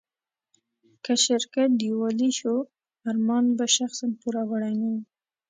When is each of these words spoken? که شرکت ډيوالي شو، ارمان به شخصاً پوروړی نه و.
که 1.03 1.13
شرکت 1.25 1.69
ډيوالي 1.79 2.29
شو، 2.39 2.55
ارمان 3.09 3.45
به 3.57 3.65
شخصاً 3.75 4.07
پوروړی 4.19 4.73
نه 4.81 4.87
و. 4.91 4.95